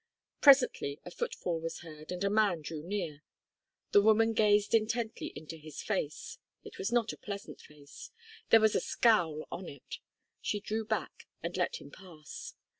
Presently 0.41 0.99
a 1.05 1.11
foot 1.11 1.35
fall 1.35 1.59
was 1.59 1.81
heard, 1.81 2.11
and 2.11 2.23
a 2.23 2.29
man 2.31 2.61
drew 2.61 2.81
near. 2.81 3.21
The 3.91 4.01
woman 4.01 4.33
gazed 4.33 4.73
intently 4.73 5.31
into 5.35 5.57
his 5.57 5.83
face. 5.83 6.39
It 6.63 6.79
was 6.79 6.91
not 6.91 7.13
a 7.13 7.17
pleasant 7.17 7.61
face. 7.61 8.09
There 8.49 8.61
was 8.61 8.73
a 8.73 8.81
scowl 8.81 9.45
on 9.51 9.69
it. 9.69 9.99
She 10.41 10.59
drew 10.59 10.85
back 10.85 11.27
and 11.43 11.55
let 11.55 11.75
him 11.75 11.91
pass. 11.91 12.55